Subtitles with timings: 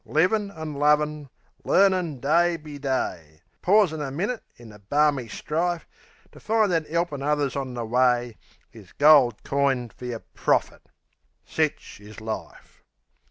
[0.03, 1.29] Livin' an' lovin';
[1.63, 5.87] learnin' day be day; Pausin' a minute in the barmy strife
[6.31, 8.35] To find that 'elpin' others on the way
[8.73, 10.89] Is gold coined fer your profit
[11.45, 12.81] sich is life.